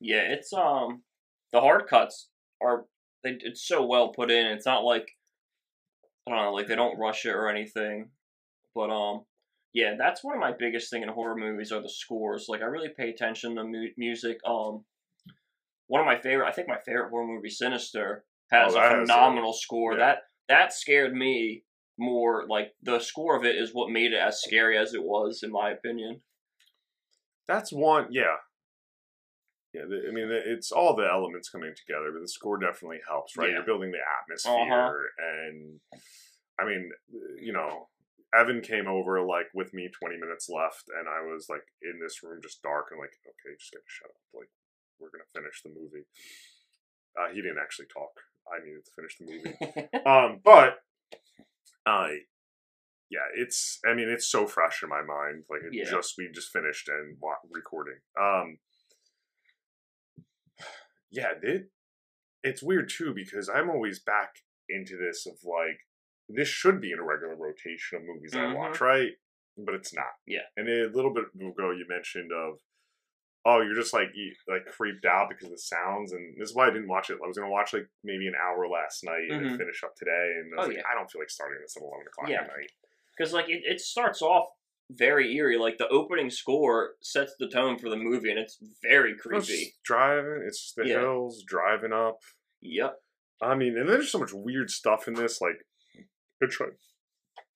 [0.00, 1.04] Yeah, it's um
[1.52, 2.28] the hard cuts
[2.60, 2.86] are
[3.22, 4.46] they, it's so well put in.
[4.46, 5.08] It's not like
[6.26, 8.10] I don't know, like they don't rush it or anything.
[8.74, 9.26] But um
[9.72, 12.46] yeah, that's one of my biggest thing in horror movies are the scores.
[12.48, 14.38] Like I really pay attention to mu- music.
[14.44, 14.84] Um
[15.88, 18.92] one of my favorite, I think my favorite horror movie Sinister has Oh, a that
[18.92, 19.92] has a- phenomenal score.
[19.92, 19.98] yeah.
[19.98, 21.64] That that scared me
[21.98, 25.40] more like the score of it is what made it as scary as it was
[25.42, 26.20] in my opinion.
[27.48, 28.36] That's one, yeah.
[29.74, 33.36] Yeah, the, I mean, it's all the elements coming together, but the score definitely helps,
[33.36, 33.48] right?
[33.48, 33.56] Yeah.
[33.56, 35.38] You're building the atmosphere, Uh-huh.
[35.48, 35.80] and
[36.60, 36.90] I mean,
[37.40, 37.88] you know,
[38.36, 42.22] Evan came over like with me 20 minutes left, and I was like in this
[42.22, 44.16] room just dark and like, okay, just gotta shut up.
[44.34, 44.48] Like,
[45.00, 46.04] we're gonna finish the movie.
[47.16, 48.12] Uh, he didn't actually talk.
[48.48, 50.04] I needed to finish the movie.
[50.08, 50.80] um, but
[51.86, 52.18] I,
[53.10, 53.78] yeah, it's.
[53.86, 55.44] I mean, it's so fresh in my mind.
[55.50, 55.84] Like it Yeah.
[55.90, 57.98] just we just finished and wa- recording.
[58.20, 58.58] Um,
[61.10, 61.70] yeah, it.
[62.42, 64.36] It's weird too because I'm always back
[64.68, 65.78] into this of like
[66.28, 69.10] this should be in a regular rotation of movies I watch, right?
[69.56, 70.06] But it's not.
[70.26, 70.46] Yeah.
[70.56, 72.54] And a little bit ago, you mentioned of
[73.44, 76.54] oh, you're just like you, like creeped out because of the sounds, and this is
[76.54, 77.18] why I didn't watch it.
[77.22, 79.58] I was gonna watch like maybe an hour last night and then Mhm.
[79.58, 80.82] finish up today, and I was Oh, like, yeah.
[80.90, 82.42] I don't feel like starting this at eleven o'clock Yeah.
[82.42, 82.70] at night.
[83.16, 84.48] because like it, it starts off
[84.90, 89.12] very eerie like the opening score sets the tone for the movie and it's very
[89.12, 91.00] It's creepy driving, it's the Yeah.
[91.00, 92.18] hills, driving up.
[92.60, 93.02] yep
[93.40, 95.40] I mean, and there's so much weird stuff in this.
[95.40, 95.66] Like,
[96.42, 96.74] I tried,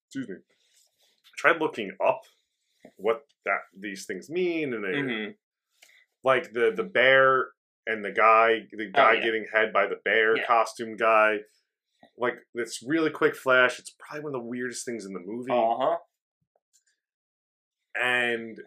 [0.09, 2.23] excuse me, I tried looking up
[2.97, 5.31] what that these things mean, and they, hmm
[6.27, 7.47] like the the bear
[7.87, 9.25] and the guy, the guy Oh, yeah.
[9.25, 10.45] getting head by the bear Yeah.
[10.47, 11.39] costume guy.
[12.19, 13.79] Like this really quick flash.
[13.79, 15.97] It's probably one of the weirdest things in the movie, uh-huh
[17.99, 18.61] and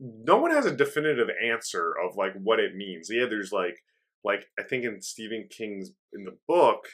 [0.00, 3.08] no one has a definitive answer of like what it means.
[3.10, 3.78] Yeah, there's like
[4.24, 6.88] like I think in Stephen King's in the book,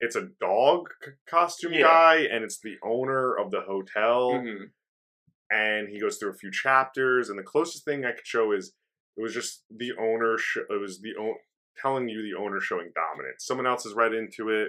[0.00, 1.82] it's a dog c- costume Yeah.
[1.84, 4.40] guy, and it's the owner of the hotel.
[4.40, 4.64] hmm
[5.48, 8.72] and he goes through a few chapters and the closest thing i could show is
[9.16, 11.38] it was just the owner sh- it was the o-
[11.80, 13.44] telling you the owner showing dominance.
[13.46, 14.68] Someone else has read into it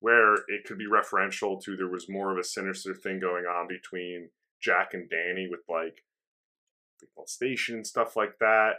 [0.00, 3.66] where it could be referential to there was more of a sinister thing going on
[3.66, 4.28] between
[4.62, 6.04] jack and danny with like
[7.00, 8.74] the molestation and stuff like that.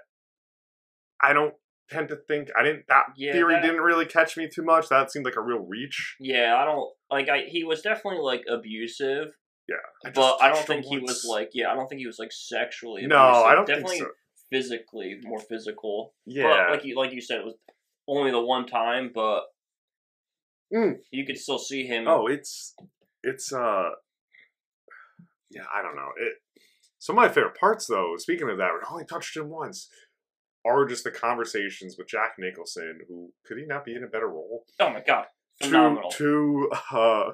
[1.21, 1.53] I don't
[1.89, 4.89] tend to think i didn't that Yeah, theory that- didn't really catch me too much.
[4.89, 6.17] That seemed like a real reach.
[6.19, 9.29] Yeah i don't like i he was definitely like abusive
[10.05, 12.31] I but i don't think he was like yeah i don't think he was like
[12.33, 14.11] sexually no i don't definitely think so
[14.51, 17.55] physically more physical yeah but like you like you said it was
[18.07, 19.41] only the one time but
[20.73, 20.95] Mm.
[21.11, 22.75] you could still see him Oh, it's
[23.23, 23.89] it's uh
[25.49, 26.09] yeah, I don't know.
[26.17, 26.33] It
[26.99, 29.87] some of my favorite parts though, speaking of that, we only touched him once,
[30.65, 34.27] are just the conversations with Jack Nicholson, who could he not be in a better
[34.27, 34.65] role?
[34.81, 35.27] oh my god
[35.61, 37.31] To phenomenal to uh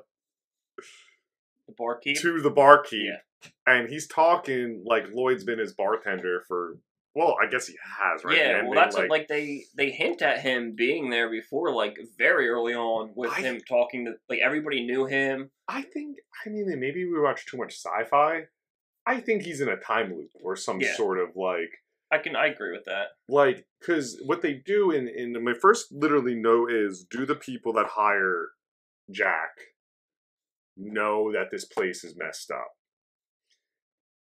[1.68, 3.08] the barkeep to the barkeep.
[3.08, 3.50] Yeah.
[3.66, 6.78] And he's talking like Lloyd's been his bartender for
[7.16, 8.38] well, I guess he has, right?
[8.38, 12.50] Yeah, well, that's what, like they they hint at him being there before, like very
[12.50, 15.52] early on, with I- him talking to like everybody knew him.
[15.68, 18.44] I think I mean maybe we watch too much sci-fi.
[19.06, 20.96] I think he's in a time loop or some Yeah.
[20.96, 21.70] sort of like
[22.12, 23.08] I can I agree with that.
[23.28, 27.74] like because what they do in in my first literally note is do the people
[27.74, 28.50] that hire
[29.12, 29.50] jack
[30.78, 32.72] know that this place is messed up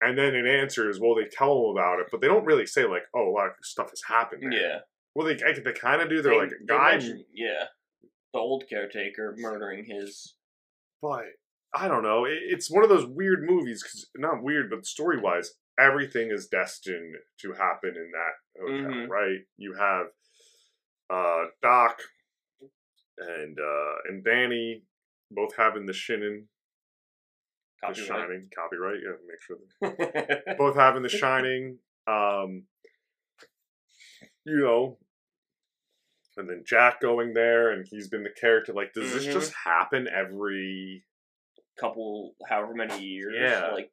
[0.01, 2.85] and then it answers well they tell them about it but they don't really say
[2.87, 4.53] like oh a lot of stuff has happened there.
[4.53, 4.79] Yeah.
[5.15, 7.65] well they, they kind of do they're They- like they guy mention- yeah.
[8.35, 10.35] The old caretaker murdering his.
[11.03, 11.25] but
[11.75, 15.19] i don't know it, it's one of those weird movies because not weird but story
[15.21, 19.09] wise everything is destined to happen in that hotel Mhm.
[19.09, 20.07] right you have
[21.11, 22.01] uh doc
[23.19, 24.83] and uh and danny
[25.31, 26.45] both having the shinin
[27.87, 29.41] the shining copyright yeah make
[30.41, 32.65] sure both having the shining um
[34.45, 34.99] you know
[36.37, 39.33] and then jack going there and he's been the character like does this Mhm.
[39.33, 41.05] just happen every
[41.81, 43.35] Couple, however many years.
[43.39, 43.71] Yeah.
[43.73, 43.93] Like,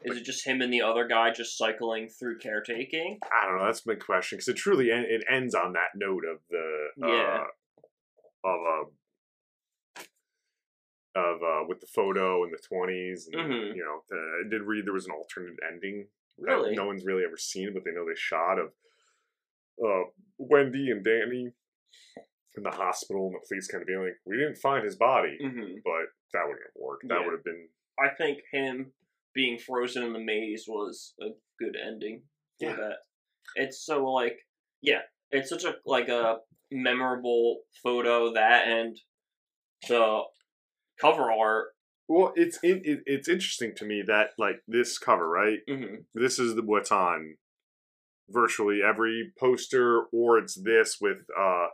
[0.00, 3.18] is it just him and the other guy just cycling through caretaking?
[3.30, 3.66] I don't know.
[3.66, 7.44] That's my question because it truly en- it ends on that note of the Yeah.
[7.44, 8.90] uh, of uh,
[11.16, 13.74] of uh, with the photo in the twenties, and Mhm.
[13.74, 16.74] you know, the, I did read there was an alternate ending that Really?
[16.76, 18.72] no one's really ever seen, it, but they know they shot of
[19.84, 20.04] uh,
[20.38, 21.52] Wendy and Danny
[22.56, 25.36] in the hospital, and the police kind of being like, "We didn't find his body,"
[25.40, 27.08] hmm but that wouldn't have worked.
[27.08, 27.24] That Yeah.
[27.24, 28.92] would have been I think him
[29.32, 32.22] being frozen in the maze was a good ending
[32.58, 32.76] for Yeah.
[32.76, 32.98] that.
[33.54, 34.38] It's so like,
[34.82, 38.98] yeah, it's such a like a memorable photo that and
[39.88, 40.24] the
[41.00, 41.68] cover art.
[42.08, 42.32] well.
[42.36, 45.58] It's in, it, it's interesting to me that like this cover, right?
[45.68, 47.36] hmm this is the, what's on
[48.28, 51.66] virtually every poster, or it's this with uh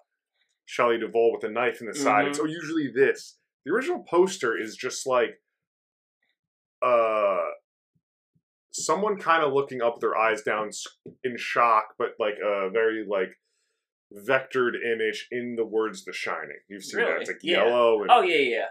[0.64, 2.26] Shelley Duvall with a knife in the side.
[2.26, 2.28] Mhm.
[2.28, 3.38] It's usually this.
[3.64, 5.40] The original poster is just like
[6.84, 7.38] uh
[8.72, 10.70] someone kind of looking up their eyes down
[11.24, 13.38] in shock, but like a very like
[14.26, 17.20] vectored image in the words "The Shining." You've seen that.
[17.20, 17.64] It's like Yeah.
[17.64, 18.66] yellow, and, Oh yeah, yeah.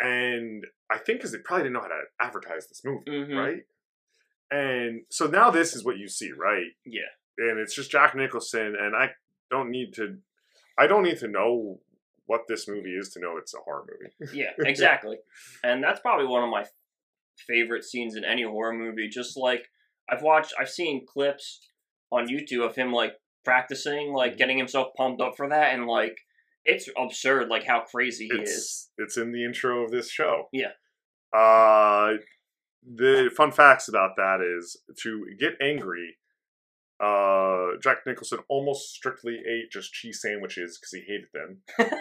[0.00, 3.36] And I think because they probably didn't know how to advertise this movie Mhm.
[3.38, 3.62] right?
[4.50, 6.72] And so now this is what you see, right?
[6.86, 7.02] Yeah.
[7.38, 9.10] And it's just Jack Nicholson, and I
[9.50, 10.18] don't need to,
[10.78, 11.80] I don't need to know
[12.26, 14.32] what this movie is to know it's a horror movie.
[14.36, 15.18] Yeah, exactly.
[15.62, 16.64] and that's probably one of my
[17.46, 19.08] favorite scenes in any horror movie.
[19.08, 19.68] Just like
[20.10, 21.68] I've watched, I've seen clips
[22.10, 23.12] on YouTube of him like
[23.44, 24.38] practicing, like Mhm.
[24.38, 26.18] getting himself pumped up for that, and like
[26.64, 28.50] it's absurd, like how crazy he is.
[28.50, 30.48] It's it's in the intro of this show.
[30.52, 30.72] Yeah.
[31.32, 32.14] Uh,
[32.84, 36.16] the fun facts about that is to get angry.
[37.00, 41.62] Uh, Jack Nicholson almost strictly ate just cheese sandwiches because he hated them.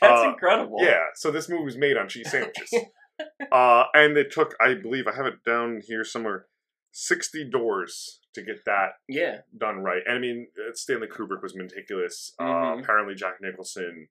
[0.00, 0.78] That's Uh, incredible.
[0.80, 2.74] Yeah, so this movie was made on cheese sandwiches.
[3.52, 6.46] uh, and it took, I believe, I have it down here somewhere,
[6.92, 10.02] 60 doors to get that yeah, done right.
[10.06, 12.34] And I mean, uh, Stanley Kubrick was meticulous.
[12.38, 12.82] Uh, Mhm.
[12.82, 14.08] apparently, Jack Nicholson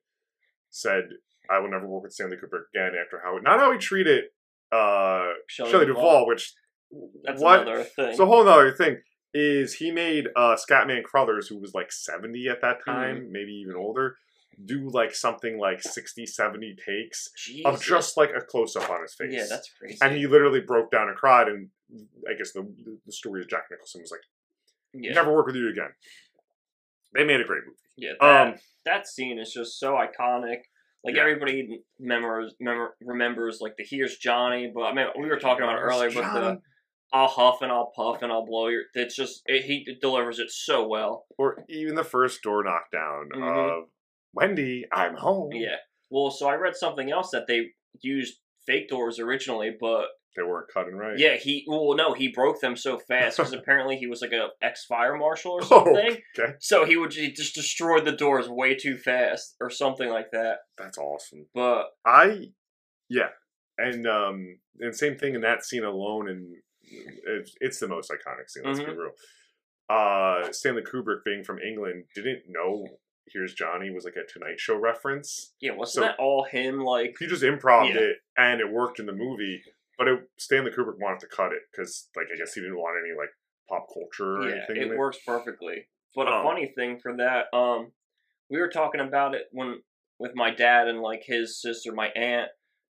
[0.69, 1.09] said,
[1.49, 4.25] I will never work with Stanley Kubrick again after how, not how he treated
[4.71, 6.01] uh, Shelley Shelley Duvall.
[6.03, 6.53] Duvall, which,
[7.23, 7.61] That's what?
[7.63, 8.15] another thing.
[8.15, 9.01] So a whole other thing
[9.33, 13.31] is he made uh, Scatman Crothers, who was like 70 at that time, Mm-hmm.
[13.31, 14.15] maybe even older,
[14.65, 17.29] do like something like 60, 70 takes
[17.65, 19.33] of just like a close up on his face.
[19.33, 19.97] yeah, that's crazy.
[20.01, 21.47] and he literally broke down and cried.
[21.49, 21.69] And
[22.29, 22.63] I guess the
[23.05, 24.21] the story of Jack Nicholson was like,
[24.93, 25.89] yeah, "Never work with you again."
[27.13, 27.77] They made a great movie.
[27.97, 28.13] yeah.
[28.19, 30.61] That, Um, that scene is just so iconic.
[31.03, 31.21] Like Yeah.
[31.23, 32.55] everybody remembers,
[33.01, 36.33] remembers like the "Here's Johnny," but I mean we were talking about it earlier, but
[36.33, 36.61] the
[37.11, 40.51] "I'll huff and I'll puff and I'll blow your." It's just it, he delivers it
[40.51, 41.25] so well.
[41.37, 43.81] or even the first door knockdown Mhm.
[43.83, 43.89] of
[44.33, 45.51] Wendy, I'm home.
[45.53, 45.77] Yeah.
[46.09, 50.67] Well, so I read something else that they used fake doors originally, but they weren't
[50.73, 51.17] cutting right.
[51.19, 54.47] yeah, he well no, he broke them so fast because apparently he was like a
[54.61, 56.17] ex fire marshal or Oh, something.
[56.39, 56.53] okay.
[56.59, 60.59] So he would he just destroyed the doors way too fast or something like that.
[60.77, 61.47] that's awesome.
[61.53, 62.45] But I,
[63.09, 63.29] yeah,
[63.77, 66.55] and um, and same thing in that scene alone, and
[67.27, 68.63] it's, it's the most iconic scene.
[68.65, 68.97] Let's be Mhm.
[68.97, 69.11] real.
[69.89, 72.87] Uh, Stanley Kubrick, being from England, didn't know
[73.27, 75.53] "Here's Johnny" was like a Tonight Show reference.
[75.59, 76.79] yeah, wasn't So- that all him?
[76.79, 77.99] Like He just improv Yeah.
[78.01, 79.63] it, and it worked in the movie.
[79.97, 82.97] But it, Stanley Kubrick wanted to cut it because, like, I guess he didn't want
[83.05, 83.29] any like
[83.69, 84.91] pop culture or yeah, anything.
[84.91, 85.87] it works perfectly.
[86.15, 86.43] But a Oh.
[86.43, 87.93] funny thing for that, um,
[88.49, 89.83] we were talking about it when
[90.17, 92.49] with my dad and like his sister, my aunt,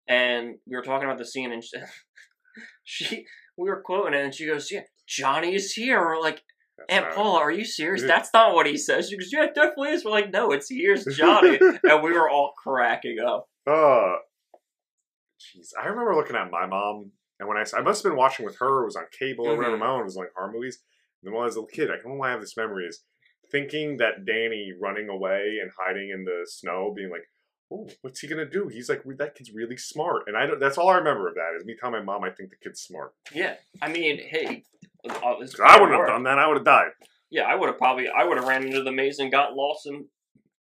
[0.07, 1.77] and we were talking about the scene, and she,
[2.85, 6.43] she we were quoting it, and she goes, "Yeah, Johnny is here." We're like,
[6.79, 8.03] That's Aunt Paula, are you serious?
[8.03, 9.09] That's not what he says.
[9.09, 12.29] She goes, "Yeah, it definitely is." We're like, "No, it's here's Johnny," and we were
[12.31, 13.47] all cracking up.
[13.67, 14.17] Uh,
[15.39, 18.45] jeez, I remember looking at my mom, and when I, I must have been watching
[18.45, 19.77] with her, it was on cable or whatever.
[19.77, 19.81] Mhm.
[19.81, 20.83] My mom was like horror movies,
[21.23, 23.05] And when I was a kid, I why I have this memory is
[23.51, 27.29] thinking that Danny running away and hiding in the snow, being like,
[27.71, 30.59] "Oh, what's he gonna do?" He's like, "That kid's really smart," and I don't.
[30.59, 32.81] That's all I remember of that is me telling my mom I think the kid's
[32.81, 33.13] smart.
[33.33, 34.65] Yeah, I mean, hey,
[35.05, 36.39] it's I wouldn't have done that.
[36.39, 36.91] I would have died.
[37.31, 39.87] Yeah, I would have probably, I would have ran into the maze and got lost
[39.87, 40.05] and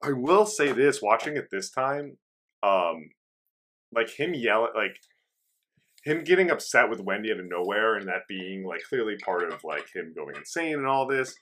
[0.03, 2.17] I will say this: watching it this time,
[2.63, 3.11] um,
[3.95, 4.97] like him yell like
[6.05, 9.63] him getting upset with Wendy out of nowhere, and that being like clearly part of
[9.65, 11.35] like him going insane and all this.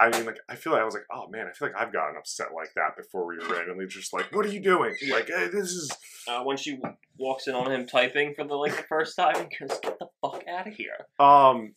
[0.00, 1.92] I mean, like I feel like I was like, oh man, I feel like I've
[1.92, 3.26] gotten upset like that before.
[3.26, 4.94] We were randomly just like, what are you doing?
[5.10, 5.90] Like, hey, this is
[6.28, 6.78] uh, when she
[7.18, 10.06] walks in on him typing for the like the first time, he goes, "Get the
[10.22, 11.74] fuck out of here!" Um,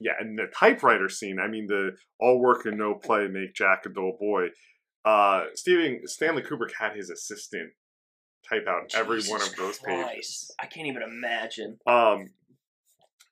[0.00, 1.38] yeah, and the typewriter scene.
[1.40, 4.48] I mean, the all work and no play make Jack a dull boy.
[5.04, 7.72] Uh, Steven Stanley Kubrick had his assistant
[8.48, 10.08] type out every one of those Christ.
[10.08, 10.54] pages.
[10.60, 11.78] I can't even imagine.
[11.86, 12.28] Um,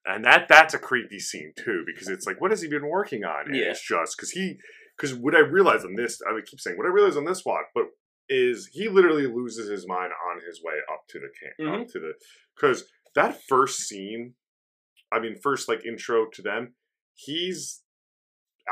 [0.05, 3.25] and that that's a creepy scene too because it's like, what has he been working
[3.25, 3.47] on?
[3.47, 3.71] And Yeah.
[3.71, 4.59] it's just because he
[4.97, 7.67] because what I realized on this, I keep saying what I realized on this watch,
[7.75, 7.85] but
[8.29, 11.99] is he literally loses his mind on his way up to the camp, up to
[11.99, 12.13] the
[12.57, 12.85] because
[13.15, 14.35] that first scene,
[15.13, 16.75] I mean, first like intro to them,
[17.15, 17.83] he's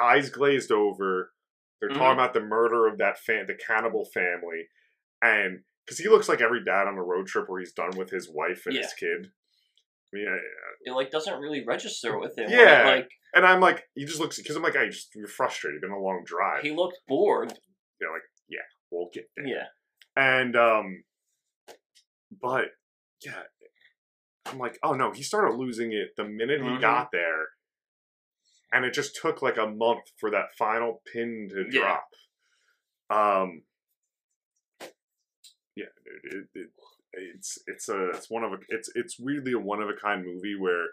[0.00, 1.32] eyes glazed over.
[1.80, 1.94] They're Mhm.
[1.94, 4.68] talking about the murder of that fan, the cannibal family,
[5.22, 8.10] and because he looks like every dad on a road trip where he's done with
[8.10, 9.32] his wife and his kid.
[10.12, 10.38] Mean, I,
[10.85, 12.51] It like doesn't really register with him.
[12.51, 12.85] Yeah.
[12.87, 15.81] like and I'm like, he just looks because I'm like, I just you're frustrated.
[15.81, 16.62] Been a long drive.
[16.62, 17.53] he looked bored.
[18.01, 18.59] you know, like, yeah,
[18.90, 19.46] we'll get there.
[19.46, 19.64] Yeah,
[20.16, 21.05] And um,
[22.42, 22.66] but
[23.25, 23.42] yeah,
[24.46, 26.81] I'm like, oh no, he started losing it the minute he Mhm.
[26.81, 27.51] got there,
[28.73, 31.81] and it just took like a month for that final pin to Yeah.
[31.83, 32.07] drop.
[33.42, 33.62] Um,
[35.77, 36.70] yeah, dude, it, it,
[37.12, 40.25] it's it's a it's one of a it's it's really a one of a kind
[40.25, 40.87] movie where,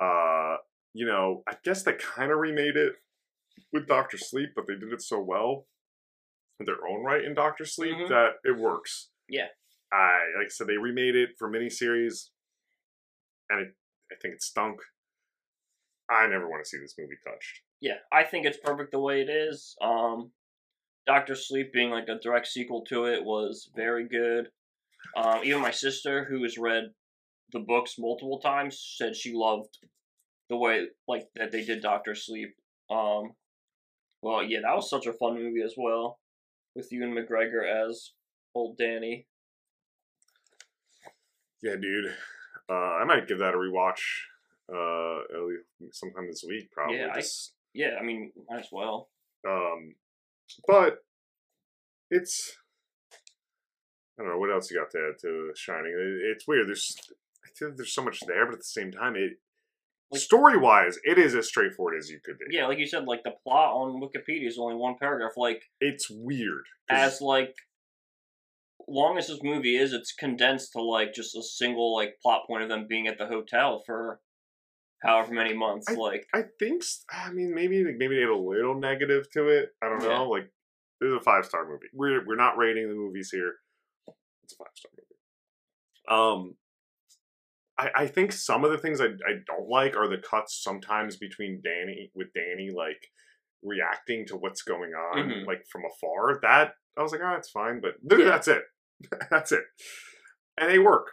[0.00, 0.56] uh,
[0.92, 2.94] you know, I guess they kind of remade it
[3.72, 5.66] with Doctor Sleep, but they did it so well
[6.60, 8.08] in their own right in Doctor Sleep Mhm.
[8.08, 9.10] that it works.
[9.28, 9.48] Yeah.
[9.92, 12.30] I like I said, they remade it for miniseries,
[13.50, 13.74] and it,
[14.10, 14.80] I think it stunk.
[16.10, 17.62] I never want to see this movie touched.
[17.80, 17.98] yeah.
[18.12, 19.76] I think it's perfect the way it is.
[19.80, 20.32] Um,
[21.06, 24.48] Doctor Sleep being like a direct sequel to it was very good.
[25.16, 26.84] Um, even my sister, who has read
[27.52, 29.78] the books multiple times, said she loved
[30.50, 32.54] the way like that they did Doctor Sleep.
[32.90, 33.32] Um,
[34.22, 36.18] well, yeah, that was such a fun movie as well,
[36.74, 38.12] with Ewan McGregor as
[38.54, 39.26] old Danny.
[41.62, 42.14] Yeah, dude.
[42.68, 44.00] Uh, I might give that a rewatch.
[44.72, 45.20] Uh,
[45.92, 46.96] sometime this week, probably.
[46.96, 47.22] Yeah, I-
[47.74, 49.10] Yeah, I mean, might as well.
[49.46, 49.94] um,
[50.66, 50.98] but
[52.10, 52.56] it's
[54.18, 55.92] I don't know what else you got to add to Shining.
[55.92, 56.68] It, it's weird.
[56.68, 56.96] There's
[57.44, 59.32] I feel like there's so much there, but at the same time, it
[60.10, 62.46] Like- story wise, it is as straightforward as you could be.
[62.50, 65.32] Yeah, like you said, like the plot on Wikipedia is only one paragraph.
[65.36, 66.64] Like It's weird.
[66.88, 67.54] as like
[68.86, 72.62] long as this movie is, it's condensed to like just a single like plot point
[72.62, 74.20] of them being at the hotel for
[75.02, 75.90] however many months.
[75.90, 79.70] like I think I mean maybe maybe they had a little negative to it.
[79.82, 80.08] I don't know.
[80.10, 80.18] Yeah.
[80.20, 80.50] Like
[81.00, 81.86] this is a five star movie.
[81.92, 83.54] We're we're not rating the movies here.
[84.44, 86.46] It's a five star movie.
[86.46, 86.56] Um,
[87.78, 91.16] I I think some of the things I I don't like are the cuts sometimes
[91.16, 93.08] between Danny with Danny like
[93.62, 95.46] reacting to what's going on Mhm.
[95.46, 96.38] like from afar.
[96.42, 98.26] That I was like, oh, that's fine, but Yeah.
[98.26, 98.62] that's it.
[99.30, 99.64] that's it,
[100.58, 101.08] and they work.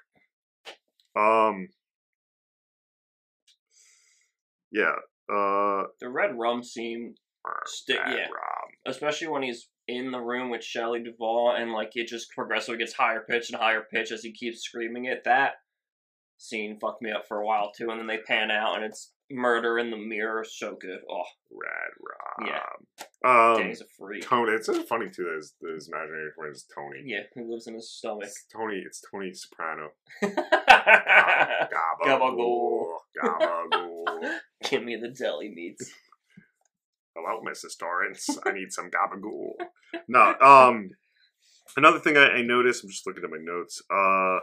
[1.16, 1.70] Um.
[4.72, 4.96] Yeah.
[5.30, 5.84] Uh.
[6.00, 7.16] the red rum scene,
[7.66, 8.26] Stick- yeah.
[8.26, 8.70] Rob.
[8.86, 12.94] especially when he's in the room with Shelley Duvall and like it just progressively gets
[12.94, 15.24] higher pitch and higher pitch as he keeps screaming it.
[15.26, 15.54] That
[16.38, 19.12] scene fucked me up for a while too, and then they pan out and it's
[19.30, 20.44] murder in the mirror.
[20.48, 21.00] So good.
[21.10, 22.48] Oh, Rad Rob.
[22.48, 22.64] Yeah.
[23.24, 24.24] Um, Danny's a freak.
[24.24, 24.52] Tony.
[24.54, 25.24] It's so funny too.
[25.24, 27.04] That his, that his imaginary friend is Tony.
[27.06, 28.24] Yeah, who lives in his stomach.
[28.24, 28.82] It's Tony.
[28.86, 29.90] It's Tony Soprano.
[31.74, 32.86] Gabagool.
[33.22, 34.38] Gabagool.
[34.70, 35.92] Give me the deli meats.
[37.16, 37.78] Hello, Mrs.
[37.80, 38.30] Torrance.
[38.46, 39.54] I need some gabagool.
[40.08, 40.36] No.
[40.40, 40.90] Um.
[41.78, 42.84] Another thing I, I noticed.
[42.84, 43.82] I'm just looking at my notes.
[43.94, 44.40] Uh.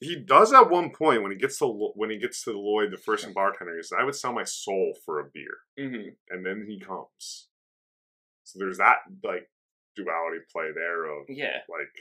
[0.00, 2.90] He does at one point when he gets to when he gets to the Lloyd,
[2.90, 3.76] the first bartender.
[3.76, 7.48] He says, "I would sell my soul for a beer." hmm and then he comes.
[8.44, 9.48] So there's that like
[9.94, 11.58] duality play there of Yeah.
[11.68, 11.92] like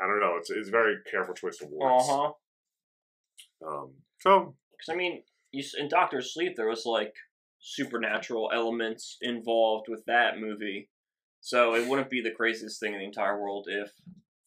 [0.00, 0.36] I don't know.
[0.38, 2.04] It's it's a very careful choice of Uh words.
[2.08, 2.32] huh.
[3.68, 3.92] Um.
[4.20, 7.12] So Because I mean, you in Doctor Sleep there was like
[7.66, 10.90] supernatural elements involved with that movie,
[11.40, 13.90] so it wouldn't be the craziest thing in the entire world if,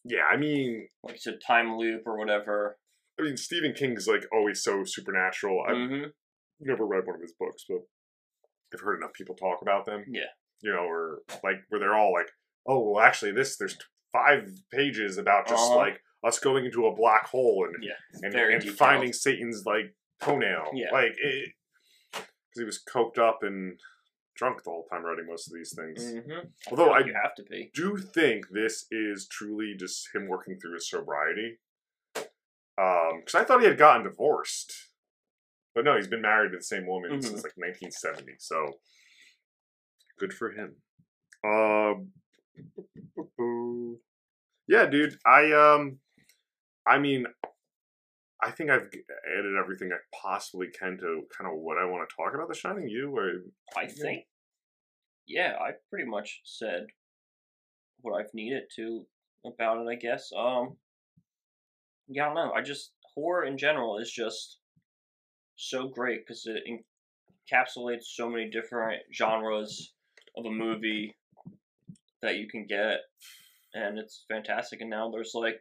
[0.04, 2.78] yeah, I mean, like you said, time loop or whatever.
[3.18, 5.62] I mean Stephen King's like always so supernatural.
[5.68, 6.04] I, hmm
[6.60, 7.78] never read one of his books, but
[8.74, 10.04] I've heard enough people talk about them.
[10.10, 10.22] Yeah.
[10.60, 12.30] You know, or like where they're all like,
[12.66, 13.76] "Oh, well, actually, this there's
[14.12, 15.76] five pages about just Uh-huh.
[15.76, 17.92] like us going into a black hole and Yeah,
[18.22, 20.70] and, and finding Satan's like toenail.
[20.74, 20.90] Yeah.
[20.92, 21.50] Like it,
[22.58, 23.78] he was coked up and
[24.36, 26.02] drunk the whole time writing most of these things.
[26.14, 26.46] Mm-hmm.
[26.70, 27.70] Although I you have to be.
[27.74, 31.58] do think this is truly just him working through his sobriety.
[32.16, 34.72] Um, because I thought he had gotten divorced,
[35.74, 37.22] but no, he's been married to the same woman Mhm.
[37.24, 38.34] since like 1970.
[38.38, 38.78] So
[40.18, 40.76] good for him.
[41.44, 42.12] Um,
[44.68, 45.18] yeah, dude.
[45.26, 45.98] I um,
[46.86, 47.26] I mean,
[48.42, 48.88] I think I've
[49.36, 52.48] added everything I possibly can to kind of what I want to talk about.
[52.48, 52.88] The Shining.
[52.88, 53.42] You or
[53.76, 54.26] I think,
[55.26, 56.86] yeah, I pretty much said
[58.00, 59.04] what I've needed to
[59.44, 59.88] about it.
[59.90, 60.30] I guess.
[60.36, 60.76] Um,
[62.08, 62.52] yeah, I don't know.
[62.52, 64.58] I just horror in general is just
[65.56, 66.62] so great because it
[67.52, 69.94] encapsulates so many different genres
[70.36, 71.16] of a movie
[72.22, 72.98] that you can get,
[73.74, 74.80] and it's fantastic.
[74.80, 75.58] And now there's like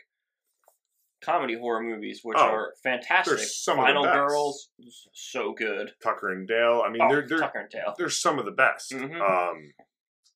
[1.22, 3.39] comedy horror movies, which Oh, are fantastic.
[3.39, 4.03] some Final.
[4.03, 4.70] Girls,
[5.13, 5.93] so good.
[6.03, 6.84] Tucker and Dale.
[6.86, 7.95] I mean, oh, they're they're Tucker and Dale.
[7.97, 8.91] they're some of the best.
[8.91, 9.20] Mhm.
[9.22, 9.74] Um,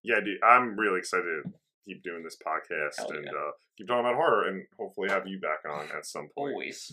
[0.03, 1.51] yeah, dude, I'm really excited to
[1.86, 3.32] keep doing this podcast Hell and yeah.
[3.32, 6.53] uh, keep talking about horror, and hopefully have you back on at some point.
[6.53, 6.91] Always.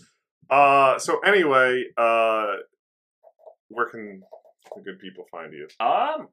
[0.49, 2.53] Uh, so anyway, uh,
[3.69, 4.21] where can
[4.75, 5.67] the good people find you?
[5.79, 6.29] Um,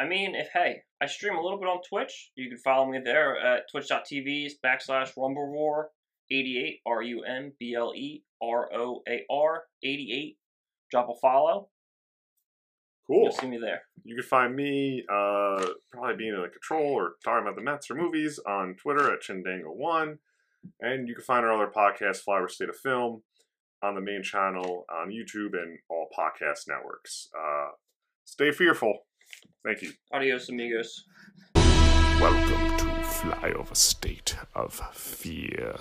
[0.00, 2.30] I mean, if hey, I stream a little bit on Twitch.
[2.34, 5.84] You can follow me there at twitch.tv backslash rumbleroar
[6.30, 10.36] 88 R U M B L E R O A R 88.
[10.90, 11.68] Drop a follow.
[13.06, 13.24] Cool.
[13.24, 13.82] You'll see me there.
[14.04, 17.90] You can find me uh, probably being in a control or talking about the Mets
[17.90, 20.18] or movies on Twitter at Chendango1.
[20.80, 23.22] And you can find our other podcast, Flyover State of Film,
[23.82, 27.28] on the main channel on YouTube and all podcast networks.
[27.38, 27.68] Uh,
[28.24, 29.00] stay fearful.
[29.62, 29.92] Thank you.
[30.10, 31.04] Adios, amigos.
[31.54, 35.76] Welcome to Flyover State of Fear.